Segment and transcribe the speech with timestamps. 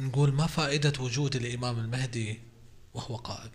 [0.00, 2.40] نقول ما فائدة وجود الإمام المهدي
[2.94, 3.50] وهو قائم؟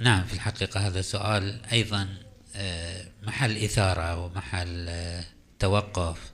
[0.00, 2.08] نعم في الحقيقة هذا سؤال أيضا
[2.56, 5.24] آه، محل إثارة ومحل آه،
[5.58, 6.32] توقف.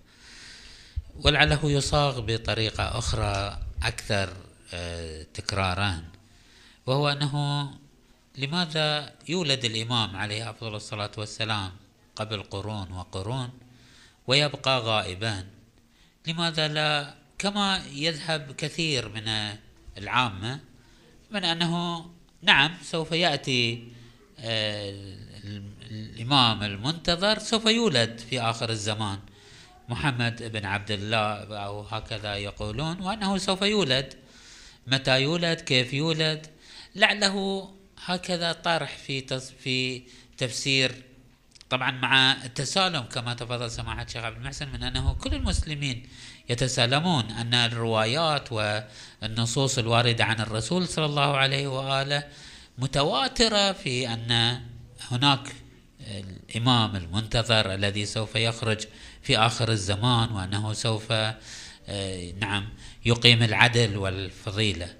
[1.24, 4.32] ولعله يصاغ بطريقة أخرى أكثر
[4.74, 6.04] آه، تكرارا
[6.86, 7.66] وهو أنه
[8.38, 11.72] لماذا يولد الإمام عليه أفضل الصلاة والسلام
[12.16, 13.50] قبل قرون وقرون
[14.26, 15.46] ويبقى غائبا؟
[16.26, 19.56] لماذا لا؟ كما يذهب كثير من
[19.98, 20.60] العامة
[21.30, 22.04] من أنه
[22.42, 23.88] نعم سوف يأتي
[24.38, 24.94] آه،
[25.90, 29.18] الإمام المنتظر سوف يولد في آخر الزمان.
[29.88, 34.14] محمد بن عبد الله أو هكذا يقولون وأنه سوف يولد.
[34.86, 36.46] متى يولد؟ كيف يولد؟
[36.94, 37.68] لعله
[38.04, 40.02] هكذا طرح في في
[40.38, 41.02] تفسير
[41.72, 46.08] طبعا مع التسالم كما تفضل سماحة الشيخ عبد المحسن من أنه كل المسلمين
[46.48, 52.24] يتسالمون أن الروايات والنصوص الواردة عن الرسول صلى الله عليه وآله
[52.78, 54.60] متواترة في أن
[55.10, 55.52] هناك
[56.00, 58.80] الإمام المنتظر الذي سوف يخرج
[59.22, 62.68] في آخر الزمان وأنه سوف آه، نعم
[63.04, 64.94] يقيم العدل والفضيلة.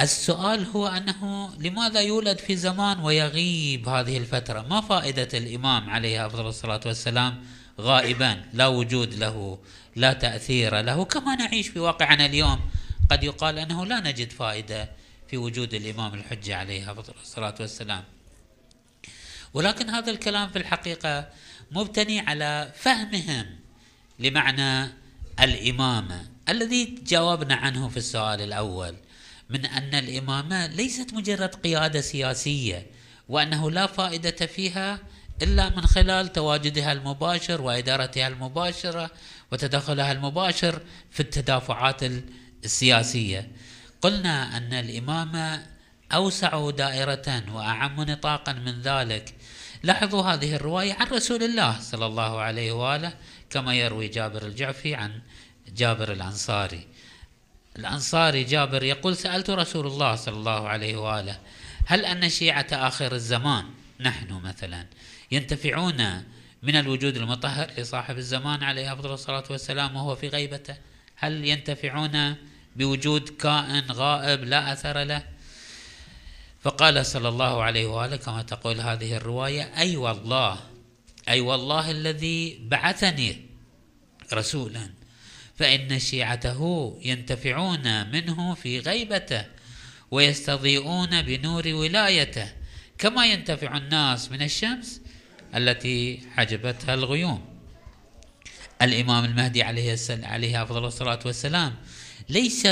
[0.00, 6.46] السؤال هو أنه لماذا يولد في زمان ويغيب هذه الفترة؟ ما فائدة الإمام عليه أفضل
[6.46, 7.44] الصلاة والسلام
[7.80, 9.58] غائبا لا وجود له
[9.96, 12.60] لا تأثير له كما نعيش في واقعنا اليوم.
[13.10, 14.90] قد يقال أنه لا نجد فائدة
[15.28, 18.04] في وجود الإمام الحجة عليه أفضل الصلاة والسلام.
[19.54, 21.28] ولكن هذا الكلام في الحقيقة
[21.70, 23.46] مبتني على فهمهم
[24.18, 24.92] لمعنى
[25.40, 28.96] الإمامة الذي جاوبنا عنه في السؤال الأول.
[29.50, 32.86] من أن الإمامة ليست مجرد قيادة سياسية
[33.28, 34.98] وأنه لا فائدة فيها
[35.42, 39.10] إلا من خلال تواجدها المباشر وإدارتها المباشرة
[39.52, 40.80] وتدخلها المباشر
[41.10, 42.00] في التدافعات
[42.64, 43.52] السياسية.
[44.02, 45.66] قلنا أن الإمامة
[46.12, 49.34] أوسع دائرة وأعم نطاقا من ذلك.
[49.82, 53.12] لاحظوا هذه الرواية عن رسول الله صلى الله عليه وآله
[53.50, 55.20] كما يروي جابر الجعفي عن
[55.68, 56.86] جابر الأنصاري.
[57.78, 61.38] الأنصاري جابر يقول سألت رسول الله صلى الله عليه وآله
[61.86, 63.64] هل أن شيعة آخر الزمان
[64.00, 64.86] نحن مثلا
[65.30, 66.22] ينتفعون
[66.62, 70.76] من الوجود المطهر لصاحب الزمان عليه أفضل الصلاة والسلام وهو في غيبته؟
[71.16, 72.34] هل ينتفعون
[72.76, 75.22] بوجود كائن غائب لا أثر له؟
[76.60, 80.58] فقال صلى الله عليه وآله كما تقول هذه الرواية أي والله
[81.28, 83.46] أي والله الذي بعثني
[84.32, 84.90] رسولا.
[85.56, 89.44] فإن شيعته ينتفعون منه في غيبته
[90.10, 92.52] ويستضيئون بنور ولايته
[92.98, 95.00] كما ينتفع الناس من الشمس
[95.54, 97.44] التي حجبتها الغيوم.
[98.82, 101.74] الإمام المهدي عليه عليه أفضل الصلاة والسلام
[102.28, 102.66] ليس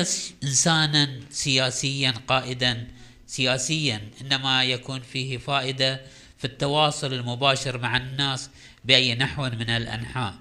[0.44, 2.86] إنسانا سياسيا قائدا
[3.26, 6.00] سياسيا إنما يكون فيه فائدة
[6.38, 8.50] في التواصل المباشر مع الناس
[8.84, 10.34] بأي نحو من الأنحاء.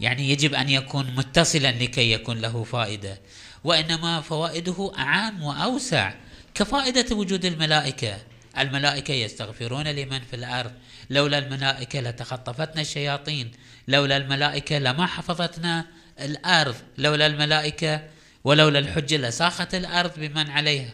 [0.00, 3.20] يعني يجب أن يكون متصلا لكي يكون له فائدة
[3.64, 6.14] وإنما فوائده أعم وأوسع
[6.54, 8.18] كفائدة وجود الملائكة.
[8.58, 10.72] الملائكة يستغفرون لمن في الأرض.
[11.10, 13.50] لولا الملائكة لتخطفتنا الشياطين.
[13.88, 15.86] لولا الملائكة لما حفظتنا
[16.20, 16.74] الأرض.
[16.98, 18.02] لولا الملائكة
[18.44, 20.92] ولولا الحجة لساخت الأرض بمن عليها.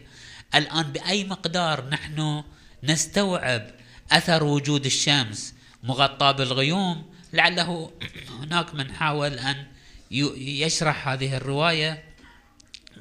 [0.55, 2.43] الآن بأي مقدار نحن
[2.83, 3.67] نستوعب
[4.11, 5.53] أثر وجود الشمس
[5.83, 7.91] مغطى بالغيوم لعله
[8.29, 9.65] هناك من حاول أن
[10.11, 12.03] يشرح هذه الرواية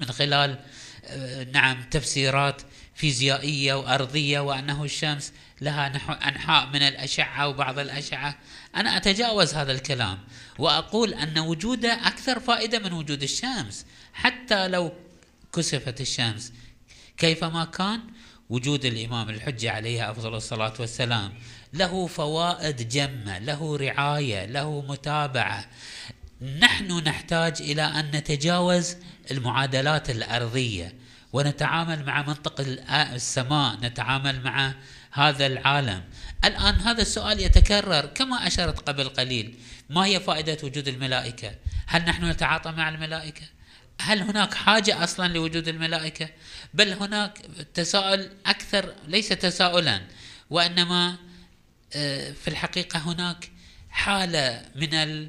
[0.00, 0.58] من خلال
[1.04, 2.62] آه، نعم تفسيرات
[2.94, 8.38] فيزيائية وأرضية وأنه الشمس لها نحو أنحاء من الأشعة وبعض الأشعة.
[8.76, 10.19] أنا أتجاوز هذا الكلام
[10.58, 13.86] وأقول أن وجوده أكثر فائدة من وجود الشمس.
[14.12, 14.92] حتى لو
[15.53, 16.53] كسفت الشمس
[17.16, 18.00] كيفما كان
[18.50, 21.32] وجود الإمام الحجة عليه أفضل الصلاة والسلام.
[21.72, 25.66] له فوائد جمة له رعاية له متابعة.
[26.60, 28.97] نحن نحتاج إلى أن نتجاوز
[29.30, 30.94] المعادلات الأرضية
[31.32, 32.60] ونتعامل مع منطق
[32.91, 34.74] السماء نتعامل مع
[35.10, 36.04] هذا العالم.
[36.44, 39.59] الآن هذا السؤال يتكرر كما أشرت قبل قليل.
[39.91, 41.54] ما هي فائدة وجود الملائكة؟
[41.86, 43.55] هل نحن نتعاطى مع الملائكة؟
[44.01, 46.28] هل هناك حاجة أصلا لوجود الملائكة؟
[46.75, 47.39] بل هناك
[47.75, 50.01] تساؤل أكثر ليس تساؤلا
[50.51, 51.16] وإنما
[51.95, 53.51] آه، في الحقيقة هناك
[53.91, 55.28] حالة من آه،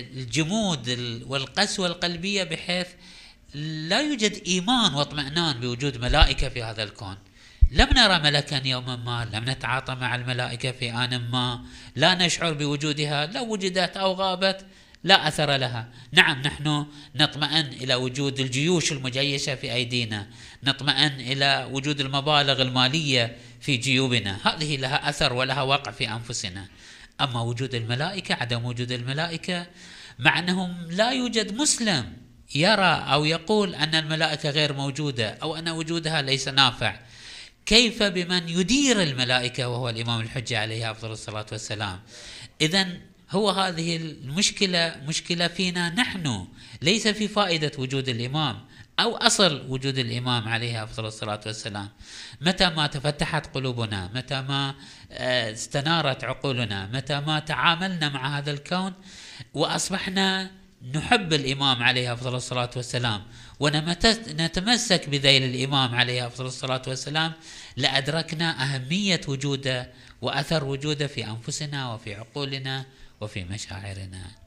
[0.00, 0.88] الجمود
[1.26, 2.86] والقسوة القلبية بحيث
[3.54, 7.16] لا يوجد إيمان واطمئنان بوجود ملائكة في هذا الكون.
[7.70, 11.64] لم نرى ملكا يوما ما لم نتعاطى مع الملائكة في آن ما
[11.96, 14.66] لا نشعر بوجودها لو وجدت أو غابت.
[15.04, 15.88] لا أثر لها.
[16.12, 20.26] نعم نحن نطمئن إلى وجود الجيوش المجيشة في أيدينا.
[20.64, 24.38] نطمئن إلى وجود المبالغ المالية في جيوبنا.
[24.44, 26.68] هذه لها أثر ولها وقع في أنفسنا.
[27.20, 29.66] أما وجود الملائكة عدم وجود الملائكة
[30.18, 32.12] مع أنهم لا يوجد مسلم
[32.54, 37.00] يرى أو يقول أن الملائكة غير موجودة أو أن وجودها ليس نافع.
[37.66, 42.00] كيف بمن يدير الملائكة وهو الإمام الحجة عليه أفضل الصلاة والسلام؟
[42.60, 42.86] اذا
[43.30, 46.46] هو هذه المشكلة مشكلة فينا نحن.
[46.82, 48.60] ليس في فائدة وجود الإمام
[49.00, 51.88] أو أصل وجود الإمام عليه افضل الصلاة والسلام.
[52.40, 54.74] متى ما تفتحت قلوبنا متى ما
[55.12, 58.92] آه، استنارت عقولنا متى ما تعاملنا مع هذا الكون
[59.54, 60.50] وأصبحنا
[60.94, 63.22] نحب الإمام عليه افضل الصلاة والسلام
[63.60, 67.32] ونتمسك بذيل الإمام عليه افضل الصلاة والسلام
[67.76, 69.90] لأدركنا أهمية وجوده
[70.22, 72.84] وأثر وجوده في أنفسنا وفي عقولنا
[73.20, 74.39] وفي مشاعرنا.